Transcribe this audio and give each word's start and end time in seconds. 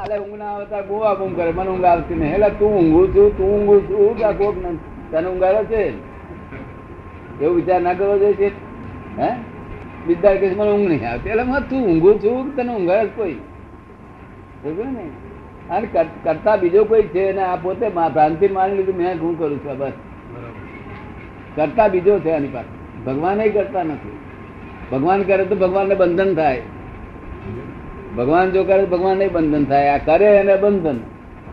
કાલે 0.00 0.18
ઊંઘ 0.18 0.38
ના 0.38 0.44
આવતા 0.44 0.80
ગોવા 0.80 1.14
ગુમ 1.14 1.34
કરે. 1.34 1.52
મને 1.52 1.70
ઊંઘ 1.70 1.84
આવતી 1.84 2.14
નહીં. 2.14 2.34
એટલે 2.34 2.48
તું 2.48 2.78
ઊંઘું 2.78 3.08
છું, 3.08 3.38
તું 3.38 3.58
ઊંઘું 3.58 3.90
છું. 3.90 4.16
કે 4.16 4.32
કોક 4.32 4.54
તને 5.12 5.28
ઊંઘ 5.28 5.64
છે? 5.64 5.82
એવું 7.40 7.56
વિચાર 7.56 7.80
ના 7.80 7.92
કરવો 7.92 8.18
જોઈએ 8.18 8.50
હે? 9.18 9.28
વિદ્યા 10.06 10.34
કેસ 10.34 10.56
મને 10.56 10.70
ઊંઘ 10.70 10.88
નહીં 10.88 11.10
આવતી. 11.10 11.30
એટલે 11.30 11.42
તું 11.68 11.86
ઊંઘું 11.86 12.18
છું, 12.20 12.56
તને 12.56 12.74
ઊંઘ 12.74 12.90
કોઈ? 12.90 13.32
સમજ્યો 13.32 14.84
ને? 14.84 15.10
અને 15.70 15.88
કરતા 16.24 16.56
બીજો 16.56 16.84
કોઈ 16.84 17.02
છે 17.02 17.32
ને, 17.32 17.42
આ 17.42 17.56
પોતે 17.56 17.88
ભ્રાંતિ 17.88 18.48
માની 18.48 18.76
લીધું, 18.76 18.96
મેં 18.96 19.20
હું 19.20 19.38
કરું 19.38 19.64
છું? 19.64 19.78
બસ. 19.78 19.92
કરતા 21.56 21.88
બીજો 21.88 22.18
છે 22.18 22.30
આની 22.30 22.48
પાસે. 22.48 23.04
ભગવાન 23.04 23.48
કરતા 23.50 23.82
નથી. 23.82 24.18
ભગવાન 24.92 25.22
કરે 25.22 25.44
તો 25.44 25.56
ભગવાનને 25.56 25.94
બંધન 25.94 26.34
થાય. 26.34 26.62
ભગવાન 28.16 28.50
જો 28.50 28.64
કરે 28.64 28.84
ભગવાન 28.84 29.16
નહીં 29.16 29.32
બંધન 29.32 29.64
થાય. 29.64 29.88
આ 29.88 29.98
કરે 29.98 30.24
એને 30.24 30.56
બંધન. 30.56 31.00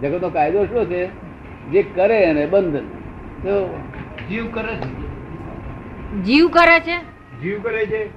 જગતનો 0.02 0.30
કાયદો 0.30 0.66
શું 0.66 0.86
છે? 0.86 1.10
જે 1.72 1.84
કરે 1.84 2.24
એને 2.24 2.46
બંધન. 2.46 2.86
તો 3.44 3.80
જીવ 4.30 4.52
કરે 4.52 4.76
છે. 4.76 5.04
જીવ 6.24 6.48
કરે 6.48 6.80
છે? 6.80 6.98
જીવ 7.42 7.62
કરે 7.64 7.86
છે. 7.86 8.08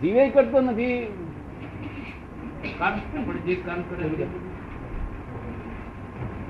જીવે 0.00 0.28
કરતો 0.28 0.60
નથી. 0.60 1.12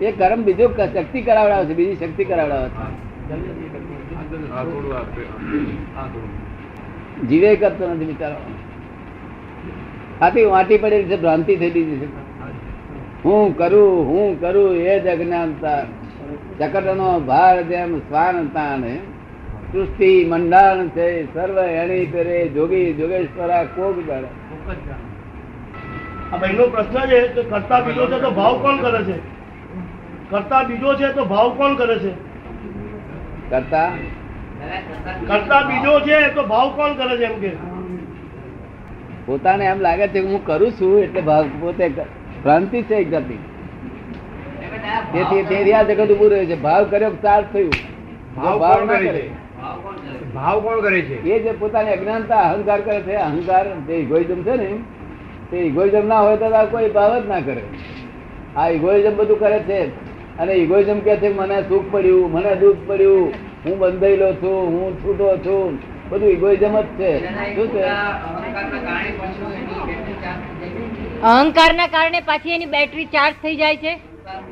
એ 0.00 0.12
કર્મ 0.12 0.42
બીજો 0.42 0.68
ક- 0.68 0.80
શક્તિ 0.80 1.22
કરાવડાવે 1.22 1.66
છે 1.66 1.74
બીજી 1.74 1.96
શક્તિ 1.96 2.24
કરાવડાવે 2.24 2.68
છે. 2.68 2.74
આ 4.52 4.64
થોડું 4.64 4.96
આપે. 4.96 5.22
આ 5.96 6.06
થોડું. 6.06 7.28
જીવે 7.28 7.56
કરતો 7.56 7.94
નથી 7.94 8.04
બિચારો. 8.04 8.36
આથી 10.20 10.44
વાંટી 10.44 10.78
પડેલી 10.78 11.04
છે 11.04 11.16
ભ્રાંતિ 11.16 11.56
થઈ 11.56 11.70
છે. 11.70 12.08
હું 13.24 13.56
કરું 13.56 14.06
હું 14.06 14.40
કરું 14.40 14.76
એ 14.76 15.00
જ 15.00 15.06
અજ્ઞાનતા 15.08 15.86
ચકટનો 16.58 17.20
ભાર 17.20 17.62
જેમ 17.62 17.98
સ્વાન 17.98 18.50
તાણ. 18.52 18.84
સૃષ્ટિ 19.72 20.24
મંડાણ 20.24 20.90
છે 20.90 21.26
સર્વ 21.34 21.58
એણી 21.58 22.06
પેરે 22.06 22.48
જોગી 22.54 22.94
જોગેશ્વરા 22.94 23.64
કોક 23.74 23.96
કોક 23.96 24.76
આ 26.32 26.38
ભાઈનો 26.38 26.64
પ્રશ્ન 26.64 27.08
છે 27.08 27.28
કે 27.34 27.42
કરતા 27.42 27.82
બીજો 27.82 28.06
છે 28.06 28.18
તો 28.20 28.30
ભાવ 28.30 28.62
કોણ 28.62 28.78
કરે 28.78 29.04
છે? 29.04 29.20
કરતા 30.30 30.64
બીજો 30.64 30.94
છે 30.94 31.12
તો 31.12 31.24
ભાવ 31.24 31.56
કોણ 31.56 31.74
કરે 31.74 31.98
છે? 31.98 32.12
કરતા? 33.50 33.90
કરતા 35.26 35.62
બીજો 35.62 36.00
છે 36.00 36.34
તો 36.34 36.42
ભાવ 36.42 36.76
કોણ 36.76 36.94
કરે 36.94 37.16
છે 37.16 37.24
એમ 37.24 37.40
કે? 37.40 37.73
પોતાને 39.26 39.64
એમ 39.64 39.80
લાગે 39.80 40.08
છે 40.08 40.20
કે 40.20 40.20
હું 40.20 40.46
કરું 40.46 40.72
છું 40.72 41.02
એટલે 41.02 41.20
ભાવ 41.20 41.44
પોતે 41.60 41.88
ભ્રાંતિ 41.88 42.82
છે 42.82 42.94
એક 42.94 43.10
તેથી 45.12 45.42
તે 45.42 45.62
રહ્યા 45.62 45.82
જગત 45.82 46.10
ઉભું 46.10 46.30
રહ્યું 46.30 46.46
છે. 46.46 46.56
ભાવ 46.60 46.86
કર્યો 46.90 47.10
કે 47.10 47.16
ચાર્જ 47.16 47.46
થયું. 47.52 47.72
ભાવ 48.42 48.84
ના 48.84 48.98
કરે 48.98 49.30
ભાવ 50.34 50.60
કોણ 50.60 50.80
કરે 50.80 51.00
છે? 51.00 51.16
એ 51.30 51.42
જે 51.42 51.52
પોતાની 51.52 51.90
અજ્ઞાનતા 51.90 52.36
અહંકાર 52.36 52.80
કરે 52.80 53.00
છે 53.00 53.14
અહંકાર 53.14 53.66
જે 53.86 53.94
ઇગોઇઝમ 53.94 54.42
છે 54.42 54.56
ને 54.56 54.78
તે 55.50 55.56
ઇગોઇઝમ 55.56 56.06
ના 56.06 56.20
હોય 56.20 56.36
તો 56.36 56.50
કોઈ 56.70 56.90
ભાવ 56.90 57.18
જ 57.18 57.28
ના 57.28 57.40
કરે. 57.40 57.62
આ 58.56 58.68
ઇગોઇઝમ 58.68 59.16
બધું 59.16 59.38
કરે 59.38 59.58
છે. 59.58 59.86
અને 60.38 60.52
ઇગોઇઝમ 60.52 60.98
કે 61.00 61.16
છે 61.16 61.32
મને 61.34 61.62
સુખ 61.68 61.84
પડ્યું 61.90 62.32
મને 62.32 62.54
દુઃખ 62.56 62.76
પડ્યું. 62.86 63.32
હું 63.64 63.78
બંધાયેલો 63.78 64.32
છું 64.32 64.58
હું 64.72 64.98
છૂટો 64.98 65.36
છું. 65.36 65.93
બધું 66.08 66.28
ઇગોઇઝમ 66.28 66.80
જ 66.80 66.84
છે. 66.84 67.28
શું 67.56 67.68
છે? 67.68 67.84
અહંકારના 71.22 71.86
કારણે 71.86 72.20
પાછી 72.20 72.50
એની 72.50 72.66
બેટરી 72.66 73.04
ચાર્જ 73.04 73.34
થઈ 73.42 73.56
જાય 73.56 73.76
છે? 73.76 74.00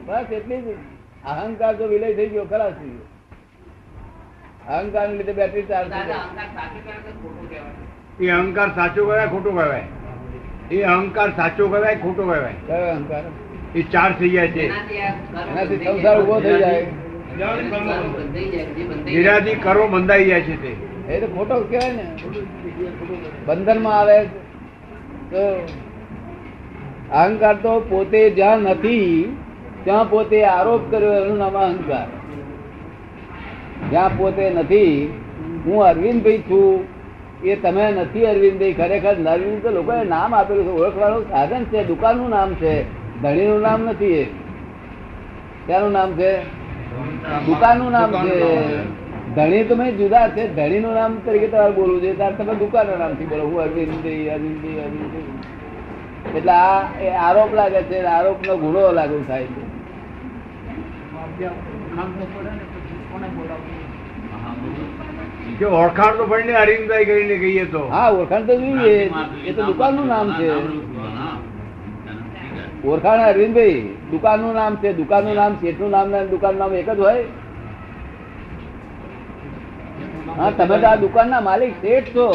બસ 0.06 0.32
એટલી 0.32 0.62
જ. 0.62 0.76
અહંકાર 1.24 1.74
તો 1.74 1.86
વિલય 1.86 2.14
થઈ 2.14 2.26
ગયો 2.26 2.44
ખરાબ 2.44 2.72
થઈ 2.72 2.88
ગયો. 2.88 3.06
અહંકાર 4.76 5.08
ને 5.08 5.16
લીધે 5.16 5.32
બેટરી 5.32 5.62
ચાર્જ 5.62 5.90
થઈ 5.90 6.06
જાય. 6.06 6.20
એ 8.20 8.30
અહંકાર 8.30 8.74
સાચો 8.74 9.06
કહેવાય 9.06 9.26
ખોટું 9.26 9.58
કહેવાય? 9.58 9.84
એ 10.70 10.82
અહંકાર 10.82 11.30
સાચો 11.30 11.68
કહેવાય 11.68 11.96
ખોટો 11.96 12.22
કહેવાય? 12.22 12.54
કયો 12.66 12.76
અહંકાર? 12.76 13.22
એ 13.74 13.82
ચાર્જ 13.82 14.14
થઈ 14.14 14.28
જાય 14.28 14.48
છે. 14.48 14.66
એનાથી 14.66 15.76
સંસાર 15.76 16.22
ઊભો 16.22 16.40
થઈ 16.40 16.58
જાય. 16.58 16.86
નિરાધી 19.04 19.54
કરો 19.54 19.88
બંધાઈ 19.88 20.24
જાય 20.24 20.40
છે 20.40 20.62
તે. 20.62 20.91
એ 21.08 21.20
તો 21.20 21.26
ખોટો 21.26 21.60
કહેવાય 21.60 21.92
ને. 21.92 22.06
બંધનમાં 23.46 23.98
આવે 23.98 24.24
તો 25.30 25.66
અહંકાર 27.12 27.54
તો 27.54 27.80
પોતે 27.80 28.30
જ્યાં 28.30 28.58
નથી, 28.58 29.36
ત્યાં 29.84 30.10
પોતે 30.10 30.44
આરોપ 30.44 30.80
કર્યો 30.90 31.12
એનું 31.12 31.38
નામ 31.38 31.56
અહંકાર. 31.56 32.06
જ્યાં 33.90 34.18
પોતે 34.18 34.50
નથી, 34.50 35.14
હું 35.64 35.84
અરવિંદભાઈ 35.84 36.38
છું. 36.38 36.84
એ 37.44 37.56
તમે 37.56 37.92
નથી 37.92 38.26
અરવિંદભાઈ, 38.26 38.72
ખરેખર 38.72 39.14
અરવિંદ 39.30 39.62
તો 39.62 39.70
લોકોએ 39.70 40.04
નામ 40.04 40.34
આપેલું 40.34 40.64
છે, 40.64 40.70
ઓળખવાનું 40.70 41.30
સાધન 41.30 41.64
છે, 41.64 41.84
દુકાનનું 41.84 42.30
નામ 42.30 42.54
છે, 42.54 42.82
ધણીનું 43.22 43.60
નામ 43.60 43.82
નથી 43.82 44.06
એ. 44.06 44.24
ક્યાંનું 45.66 45.92
નામ 45.92 46.12
છે? 46.12 46.42
દુકાનનું 47.46 47.90
નામ 47.90 48.12
છે. 48.12 49.01
ધણી 49.36 49.64
તમે 49.64 49.92
જુદા 49.92 50.28
છે. 50.28 50.48
ધણીનું 50.48 50.94
નામ 50.94 51.18
તરીકે 51.24 51.48
તમારે 51.48 51.72
બોલવું 51.72 52.00
જોઈએ. 52.00 52.14
ત્યારે 52.14 52.34
તમે 52.34 52.54
દુકાનના 52.54 52.96
નામથી 52.96 53.26
બોલો. 53.26 53.44
હું 53.44 53.60
અરવિંદ 53.60 54.06
અરવિંદ 54.28 54.78
અરવિંદ 54.78 56.36
એટલે 56.36 56.52
આ 56.52 57.00
એ 57.00 57.08
આરોપ 57.08 57.54
લાગે 57.54 57.82
છે. 57.82 58.02
આરોપનો 58.02 58.56
ગુનો 58.56 58.92
લાગુ 58.92 59.24
થાય 59.28 59.44
છે. 59.44 59.72
કે 65.58 65.64
ઓળખાણ 65.64 66.16
તો 66.16 66.26
પડીને 66.26 66.54
અરવિંદભાઈ 66.54 67.04
કરીને 67.04 67.36
કહીએ 67.36 67.64
તો. 67.64 67.88
હા 67.88 68.08
ઓળખાણ 68.08 68.42
તો 68.42 68.60
જોઈએ. 68.60 69.10
એ 69.44 69.52
તો 69.52 69.62
દુકાનનું 69.62 70.06
નામ 70.06 70.32
છે. 70.32 70.50
ઓળખાણ 72.86 73.18
અરવિંદભાઈ. 73.18 73.80
દુકાનનું 74.10 74.54
નામ 74.54 74.76
છે. 74.76 74.92
દુકાનનું 74.92 75.34
નામ 75.34 75.54
શેઠનું 75.54 75.90
નામ 75.90 76.06
દુકાન 76.06 76.26
દુકાનનું 76.26 76.58
નામ 76.58 76.74
એક 76.74 76.90
જ 76.90 76.98
હોય. 76.98 77.24
હા, 80.38 80.50
તમે 80.50 80.76
તો 80.78 80.86
આ 80.86 80.96
દુકાનના 80.96 81.40
માલિક 81.40 81.72
શેઠ 81.82 82.08
છો. 82.16 82.26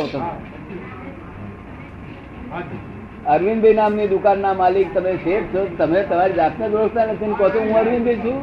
અરવિંદભાઈ 3.33 3.73
નામની 3.73 4.07
દુકાનના 4.07 4.53
માલિક 4.61 4.93
તમે 4.93 5.11
શેઠ 5.23 5.55
છો. 5.55 5.61
તમે 5.77 6.03
તમારી 6.03 6.33
જાતને 6.33 6.65
ઓળખતા 6.67 7.05
નથી 7.05 7.29
ને 7.31 7.35
કહો 7.41 7.47
હું 7.57 7.75
અરવિંદભાઈ 7.81 8.15
છું. 8.15 8.39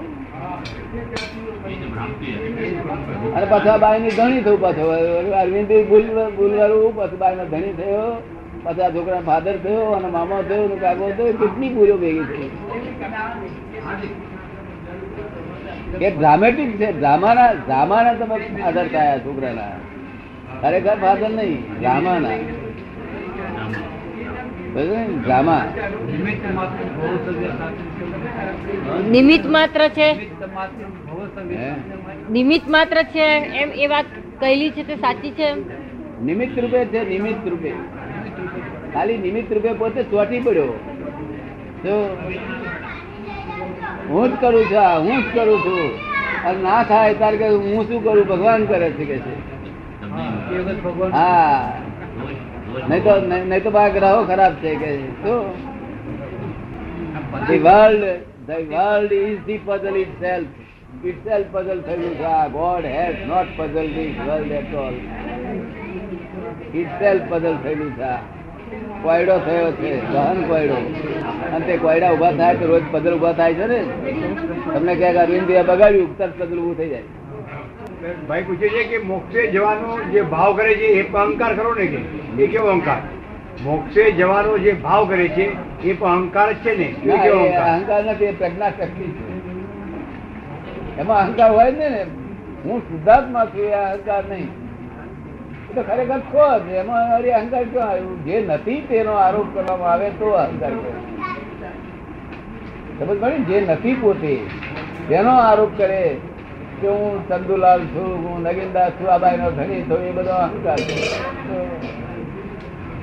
અને 3.36 3.46
પાછા 3.46 3.78
બાયની 3.78 4.14
ધણી 4.18 4.42
થયું 4.42 4.60
પાછો. 4.60 4.84
અરવિંદ 5.42 5.72
ભૂલ, 5.90 6.06
ભૂલવાળું 6.36 6.96
પાછું 6.96 7.18
બાઈ 7.18 7.36
નો 7.36 7.44
ધણી 7.44 7.72
થયો. 7.72 8.10
પાછા 8.64 8.86
આ 8.86 8.90
છોકરા 8.90 9.22
ફાધર 9.30 9.56
થયો 9.64 9.86
અને 9.96 10.08
મામા 10.18 10.42
થયો 10.48 10.76
કાકો 10.84 11.10
થયો. 11.16 11.32
કેટલી 11.40 11.72
ભૂલો 11.74 11.96
ભેગી 11.96 12.26
થઈ. 12.34 12.50
એ 16.00 16.10
ડ્રામેટિક 16.10 16.70
છે. 16.80 16.88
ડ્રામાના 16.92 17.50
ડ્રામાના 17.58 18.14
તમે 18.20 18.36
આધાર 18.62 18.86
થયા 18.88 19.18
છોકરાના. 19.18 19.72
ખરેખર 20.62 20.96
ફાધર 21.00 21.30
નહીં 21.30 21.58
ડ્રામાના 21.80 22.36
ડ્રામા 25.22 25.62
નિમિત્ત 29.10 29.46
માત્ર 29.46 29.88
છે. 29.88 30.08
નિમિત્ત 32.30 32.68
માત્ર 32.68 33.02
છે 33.14 33.26
એમ 33.62 33.70
એ 33.74 33.86
વાત 33.86 34.06
કહેલી 34.40 34.70
છે 34.70 34.82
તે 34.82 34.94
સાચી 34.96 35.30
છે 35.30 35.48
નિમિત્ત 36.24 36.58
રૂપે 36.58 36.80
છે 36.84 37.00
નિમિત્ત 37.08 37.48
રૂપે. 37.48 37.72
ખાલી 38.94 39.18
નિમિત્ત 39.18 39.52
રૂપે 39.52 39.70
પોતે 39.82 40.02
ચોટી 40.02 40.40
પડ્યો. 40.40 40.72
હું 44.08 44.30
જ 44.30 44.34
કરું 44.36 44.64
છું 44.70 45.06
હું 45.06 45.22
જ 45.22 45.26
કરું 45.34 45.58
છું 45.62 45.86
અને 46.44 46.58
ના 46.62 46.80
થાય 46.84 47.14
ત્યારે 47.20 47.38
કે 47.38 47.46
હું 47.52 47.86
શું 47.88 48.02
કરું 48.02 48.24
ભગવાન 48.28 48.66
કરે 48.66 48.88
છે 48.98 49.04
કે 49.06 49.16
છે 49.20 49.34
હા 51.12 51.72
નહીં 52.88 53.02
તો 53.04 53.14
નહીં 53.28 53.62
તો 53.62 53.70
બા 53.70 53.86
ગ્રહો 53.90 54.20
ખરાબ 54.26 54.60
છે 54.62 54.74
કે 54.76 54.90
શું 55.22 55.44
The 57.46 57.56
world, 57.60 58.02
the 58.46 58.58
world 58.66 59.12
is 59.14 59.38
the 59.46 59.56
puzzle 59.60 59.96
itself. 59.96 60.46
Itself 61.04 61.46
puzzle 61.52 61.80
થયેલું 61.82 62.12
છે 62.18 62.26
આ 62.30 62.44
God 62.50 62.84
has 62.86 63.16
not 63.26 63.50
puzzled 63.56 63.96
this 63.96 64.20
world 64.26 64.52
at 64.52 64.74
all. 64.76 64.96
Itself 66.74 67.26
puzzle 67.30 67.58
થયેલું 67.64 67.90
છે 67.96 68.06
આ. 68.08 68.20
કોયડો 69.02 69.38
થયો 69.38 69.72
છે 69.72 70.00
ગહન 70.00 70.44
કોયડો. 70.48 70.74
અને 71.54 71.66
તે 71.66 71.76
કોયડા 71.76 72.12
ઊભા 72.12 72.32
થાય 72.32 72.56
તો 72.56 72.66
રોજ 72.66 72.82
પઝલ 72.92 73.14
ઊભા 73.14 73.32
થાય 73.32 73.54
છે 73.54 73.66
ને? 73.66 73.78
તમને 74.74 74.94
ક્યાંક 74.94 75.16
અરવિંદ 75.16 75.50
બગાડ્યું 75.66 76.18
તરત 76.18 76.38
પઝલ 76.38 76.58
ઉભું 76.58 76.76
થઈ 76.76 76.88
જાય. 76.88 77.02
ભાઈ 78.28 78.42
પૂછે 78.42 78.68
છે 78.68 78.84
કે 78.84 78.98
મોક્ષે 78.98 79.46
જવાનો 79.46 80.02
જે 80.12 80.22
ભાવ 80.22 80.56
કરે 80.56 80.74
છે 80.74 80.84
એ 80.84 81.12
અહંકાર 81.12 81.54
ખરો 81.54 81.74
ને 81.74 81.86
કે? 81.86 81.98
એ 82.42 82.46
કેવો 82.46 82.68
અહંકાર? 82.68 82.98
મોક્ષે 83.64 84.12
જવાનો 84.12 84.58
જે 84.58 84.72
ભાવ 84.72 85.08
કરે 85.08 85.28
છે 85.28 85.50
એ 85.82 85.92
પણ 85.92 86.08
અહંકાર 86.08 86.52
જ 86.52 86.56
છે 86.56 86.76
ને? 86.76 86.84
એ 86.84 87.18
કેવો 87.22 87.44
અહંકાર? 87.44 88.04
નથી 88.04 88.24
એ 88.24 88.32
પ્રજ્ઞા 88.32 88.68
શક્તિ 88.68 89.04
છે. 89.04 89.24
એમાં 91.00 91.18
અહંકાર 91.18 91.50
હોય 91.50 91.70
ને? 91.70 92.06
હું 92.64 92.80
શુદ્ધાત્મા 92.80 93.44
છું 93.44 93.64
એ 93.64 93.72
અહંકાર 93.72 94.24
નહીં. 94.28 94.48
તો 95.72 95.82
ખરેખર 95.82 96.20
છો 96.32 96.44
એમાં 96.74 97.12
અરે 97.16 97.30
અહંકાર 97.32 97.64
ક્યાં 97.64 97.88
આવ્યું, 97.88 98.24
જે 98.24 98.44
નથી 98.48 98.80
તેનો 98.80 99.12
આરોપ 99.12 99.46
કરવામાં 99.54 99.92
આવે 99.92 100.10
તો 100.10 100.30
અહંકાર. 100.30 100.72
સમજ 102.98 103.20
પડી 103.20 103.44
જે 103.44 103.60
નથી 103.60 103.94
પોતે 103.94 104.34
તેનો 105.08 105.30
આરોપ 105.30 105.70
કરે 105.76 106.16
કે 106.80 106.88
હું 106.88 107.28
ચંદુલાલ 107.28 107.80
છું, 107.80 108.10
હું 108.24 108.42
નગીનદાસ 108.42 108.90
છું, 108.90 109.12
આ 109.12 109.18
બાઈનો 109.18 109.50
ધણી 109.50 109.82
છું, 109.82 110.04
એ 110.04 110.10
બધો 110.10 110.30
અહંકાર 110.30 110.76
છે. 110.76 110.94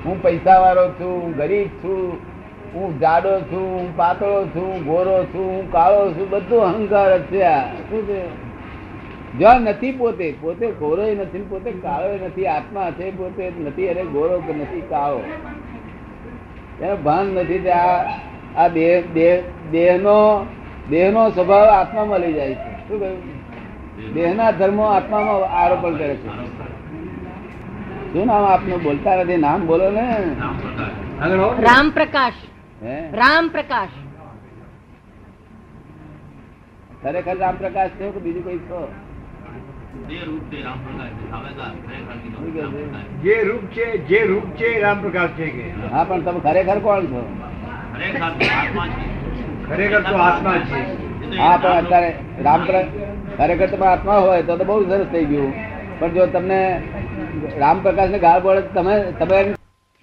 હું 0.05 0.21
પૈસા 0.21 0.59
વાળો 0.59 0.87
છું, 0.87 1.23
હું 1.23 1.31
ગરીબ 1.35 1.67
છું, 1.67 2.17
હું 2.73 2.99
જાડો 2.99 3.39
છું, 3.39 3.79
હું 3.79 3.97
પાતળો 3.97 4.45
છું, 4.45 4.73
હું 4.73 4.83
ગોરો 4.83 5.23
છું, 5.23 5.57
હું 5.57 5.71
કાળો 5.71 6.11
છું, 6.11 6.29
બધું 6.29 6.63
અહંકાર 6.63 7.19
છે 7.19 7.43
આ. 7.43 7.63
શું 7.89 8.07
છે? 8.07 8.50
જ્યાં 9.37 9.61
નથી 9.61 9.91
પોતે 9.91 10.35
પોતે 10.41 10.71
ગોરો 10.71 11.03
નથી 11.03 11.45
પોતે 11.49 11.71
કાળો 11.71 12.25
નથી 12.25 12.47
આત્મા 12.47 12.91
છે 12.91 13.17
પોતે 13.17 13.51
નથી 13.59 13.87
અરે 13.87 14.03
ગોરો 14.03 14.39
કે 14.39 14.53
નથી 14.53 14.81
કાળો. 14.89 15.21
એનો 16.81 16.95
ભાન 16.95 17.25
નથી 17.25 17.59
તે 17.59 17.71
આ 17.71 18.03
આ 18.57 18.67
દેહ 18.67 19.03
દેહ 19.13 19.43
દેહનો 19.71 20.45
દેહનો 20.89 21.29
સ્વભાવ 21.29 21.67
આત્મામાં 21.69 22.19
લઈ 22.19 22.33
જાય 22.33 22.53
છે. 22.53 22.87
શું 22.87 22.99
કહ્યું? 22.99 24.13
દેહના 24.13 24.51
ધર્મો 24.51 24.83
આત્મામાં 24.83 25.49
આરોપણ 25.49 25.95
કરે 25.95 26.15
છે. 26.15 26.27
શું 28.13 28.25
નામ 28.25 28.43
આપનું? 28.45 28.83
બોલતા 28.83 29.15
નથી. 29.15 29.37
નામ 29.37 29.67
બોલો 29.67 29.89
ને. 29.89 30.07
રામ 31.59 31.89
પ્રકાશ 31.89 32.33
હે? 32.83 33.09
રામ 33.11 33.47
પ્રકાશ 33.47 33.89
ખરેખર 37.03 37.37
રામ 37.37 37.55
પ્રકાશ 37.55 37.89
છે 37.89 38.11
કે 38.11 38.19
બીજું 38.19 38.45
કઈ 38.45 38.57
છે? 38.57 39.10
જે 43.21 43.43
રૂપ 43.43 43.63
છે 43.69 43.85
જે 44.05 44.25
રૂપ 44.25 44.45
છે 44.55 44.79
રામ 44.79 44.99
પ્રકાશ 44.99 45.33
છે 45.35 45.47
કે? 45.49 45.65
હા 45.91 46.03
પણ 46.05 46.23
તમે 46.23 46.39
ખરેખર 46.41 46.79
કોણ 46.81 47.07
છો? 47.07 47.21
ખરેખર 49.67 50.01
તો 50.03 50.15
આત્મા 50.19 50.59
છે. 50.65 50.79
હા 51.37 51.57
પણ 51.57 51.77
અત્યારે 51.77 52.09
રામ 52.39 52.61
ખરેખર 53.37 53.67
તમે 53.69 53.85
આત્મા 53.87 54.19
હોય 54.19 54.43
તો 54.43 54.57
તો 54.57 54.65
બહુ 54.65 54.77
સરસ 54.85 55.07
થઈ 55.11 55.25
ગયું. 55.25 55.51
પણ 55.99 56.13
જો 56.13 56.27
તમને 56.27 56.59
રામ 57.57 57.77
પ્રકાશ 57.81 58.11
ને 58.11 58.19
ગાળ 58.19 58.39
પડે 58.41 58.61
તમે 58.73 58.95
તમે 59.19 59.37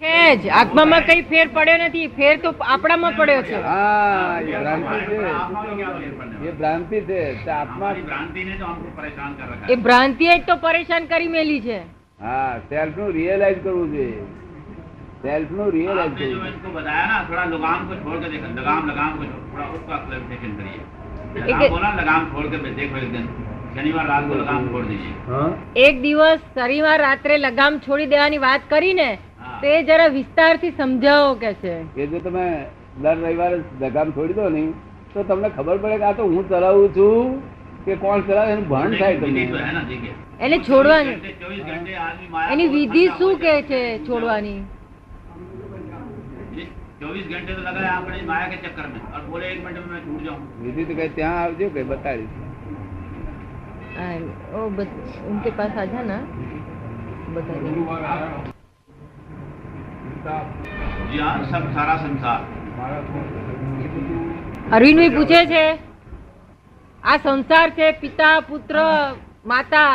છે 0.02 0.12
જ 0.36 0.50
આત્મામાં 0.52 1.04
કઈ 1.04 1.22
ફેર 1.24 1.46
પડ્યો 1.50 1.78
નથી 1.80 2.08
ફેર 2.12 2.34
તો 2.38 2.50
આપણામાં 2.66 3.16
પડ્યો 3.16 3.42
છે 3.44 3.58
હા 3.62 4.40
એ 4.42 4.54
ભ્રાંતિ 4.54 4.96
છે 5.08 5.18
એ 6.44 6.54
ભ્રાંતિ 6.54 7.02
છે 7.02 7.18
તે 7.42 7.52
આત્મા 7.54 7.92
એ 7.92 8.02
ભ્રાંતિએ 9.78 10.32
જ 10.32 10.40
તો 10.44 10.56
પરેશાન 10.58 11.06
કરી 11.08 11.30
મેલી 11.30 11.60
છે 11.62 11.78
હા 12.20 12.48
સેલ્ફ 12.68 12.96
નું 12.96 13.12
રિયલાઇઝ 13.12 13.60
કરવું 13.62 13.92
જોઈએ 13.92 14.24
સેલ્ફ 15.22 15.50
નું 15.52 15.70
રિયલાઇઝ 15.70 16.08
आपने 16.08 16.26
जो 16.26 16.34
કરવું 16.34 16.50
इसको 16.50 16.70
बताया 16.72 17.04
ना 17.06 17.16
थोड़ा 17.28 17.44
लगाम 17.48 17.80
को 17.88 17.94
छोड़ 18.02 18.18
के 18.18 18.28
देखो 18.28 18.48
लगाम 18.54 18.82
लगाम 18.90 19.12
को 19.14 19.24
छोड़- 19.24 19.44
थोड़ा 19.52 19.66
उसका 19.74 19.96
क्लैरिफिकेशन 19.98 20.52
करिए 20.58 20.78
एक- 21.36 21.50
लगाम 21.52 21.70
बोला 21.70 21.90
लगाम 21.94 22.22
छोड़ 22.32 22.46
के 22.48 22.56
देखो 22.72 22.96
एक 22.98 23.12
दिन 23.12 23.24
शनिवार 23.74 24.06
रात 24.08 24.26
को 24.28 24.34
लगाम 24.36 24.66
छोड़ 24.68 24.84
दीजिए 24.86 25.14
હા 25.28 25.46
એક 25.84 26.02
દિવસ 26.02 26.42
શનિવાર 26.56 26.98
રાત્રે 27.00 27.38
લગામ 27.40 27.78
છોડી 27.80 28.06
દેવાની 28.08 28.38
વાત 28.40 28.66
કરીને 28.70 29.08
તો 29.58 29.66
એ 29.68 29.82
જરા 29.84 30.08
વિસ્તારથી 30.10 30.72
સમજાવો 30.78 31.30
કે 31.36 31.50
છે 31.62 31.74
કે 31.94 32.06
જો 32.08 32.18
તમે 32.20 32.46
દર 32.98 33.16
રવિવારે 33.18 33.56
લગામ 33.82 34.12
છોડી 34.12 34.36
દો 34.36 34.46
ને 34.50 34.62
તો 35.14 35.24
તમને 35.24 35.48
ખબર 35.50 35.76
પડે 35.78 35.96
કે 35.98 36.06
આ 36.06 36.14
તો 36.14 36.24
હું 36.26 36.44
ચલાવું 36.50 36.88
છું 36.94 37.34
કે 37.86 37.96
કોણ 37.98 38.22
ચલાવે 38.28 38.50
એનું 38.52 38.66
ભાન 38.68 38.90
થાય 38.94 39.16
विधि 39.16 39.42
तो 39.44 39.56
તમને 39.56 39.64
है 39.64 39.72
ना 39.72 39.82
देखिए 39.90 40.12
એને 40.40 40.56
છોડવાની 40.68 41.14
चौबीस 41.40 41.64
घंटे 41.68 41.92
आदमी 42.04 42.26
माया 42.30 42.46
એની 42.52 42.66
को 42.66 42.74
વિધિ 42.76 43.02
ठंडा 43.02 43.18
શું 43.18 43.26
हो 43.26 43.34
કે 43.36 43.44
जाए। 43.48 43.62
છે 43.70 43.80
છોડવાની 44.06 44.54
चौबीस 47.00 47.26
घंटे 47.30 47.52
तो 47.52 47.62
लगा 47.62 47.80
है 47.80 47.90
आपने 47.90 48.22
माया 48.24 48.46
के 48.48 48.58
चक्कर 48.64 48.86
में 48.88 49.00
और 49.10 49.22
बोले 49.28 49.46
एक 49.48 49.60
मिनट 49.64 49.78
में 49.80 49.92
मैं 49.92 50.02
छूट 50.06 50.20
जाऊँ 50.24 50.40
વિધિ 50.64 50.82
તો 50.84 50.94
કઈ 50.94 51.08
ત્યાં 51.10 51.36
આવજો 51.42 51.66
કઈ 51.70 51.84
બતાડીશ 51.84 52.34
આ, 53.98 54.16
ઓ 54.56 54.64
બસ 54.72 54.90
ઉનકે 55.28 55.50
પાસ 55.58 55.74
આ 55.76 55.86
જા 55.88 56.02
ના 56.04 56.18
જી 64.97 65.09
પૂછે 65.11 65.41
છે 65.47 65.63
આ 67.03 67.17
સંસાર 67.17 67.69
છે 67.71 67.87
પિતા 67.93 68.41
પુત્ર 68.41 68.75
માતા 69.45 69.93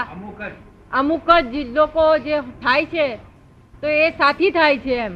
અમુક 0.93 1.29
જ 1.45 1.65
લોકો 1.73 2.05
જે 2.19 2.35
થાય 2.61 2.87
છે 2.87 3.07
તો 3.83 3.89
એ 3.89 4.13
સાથી 4.19 4.51
થાય 4.51 4.79
છે 4.79 4.95
એમ. 4.97 5.15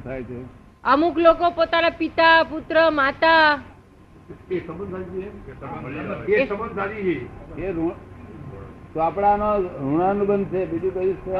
થાય 0.00 0.22
છે? 0.22 0.38
અમુક 0.84 1.16
લોકો 1.18 1.50
પોતાના 1.50 1.90
પિતા 1.92 2.44
પુત્ર 2.44 2.76
માતા 2.92 3.48
એ 4.50 4.60
સમજદારી 4.60 5.26
એ 6.34 6.46
સમજદારી 6.46 7.16
એ 7.58 7.72
ચોપડાનો 8.94 9.58
ઋણાનુબંધ 9.58 10.46
છે 10.46 10.66
બીજું 10.66 10.94
કયું 10.94 11.14
છે? 11.14 11.32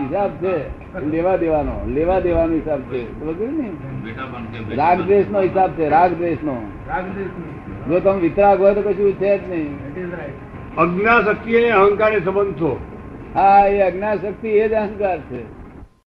હિસાબ 0.00 0.30
છે 0.30 0.56
લેવા 1.00 1.36
દેવાનો 1.36 1.80
લેવા 1.86 2.20
દેવાનો 2.20 2.54
હિસાબ 2.54 2.80
છે. 2.80 3.22
ને? 3.46 4.76
રાગ 4.76 5.00
દ્વેષ 5.00 5.26
નો 5.30 5.40
હિસાબ 5.40 5.70
છે 5.70 5.88
રાગ 5.88 6.12
દ્વેષ 6.12 6.38
નો 6.42 6.62
જો 7.88 8.00
તમે 8.00 8.20
વિતરાગ 8.20 8.60
હોય 8.60 8.74
તો 8.74 8.82
કશું 8.82 9.12
છે 9.12 9.38
જ 9.38 9.50
નહીં. 9.50 9.78
અજ્ઞાશક્તિ 10.76 11.56
અને 11.56 11.70
અહંકાર 11.70 12.20
સંબંધ 12.20 12.54
છો. 12.54 12.80
હા 13.34 13.66
એ 13.66 13.80
અજ્ઞાશક્તિ 13.80 14.48
એ 14.48 14.68
જ 14.68 14.72
અહંકાર 14.72 15.18
છે. 15.20 15.57